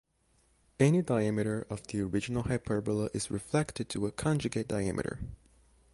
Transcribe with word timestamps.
Any 0.79 1.03
diameter 1.03 1.67
of 1.69 1.85
the 1.85 2.01
original 2.01 2.41
hyperbola 2.41 3.11
is 3.13 3.29
reflected 3.29 3.87
to 3.89 4.07
a 4.07 4.11
conjugate 4.11 4.67
diameter. 4.67 5.19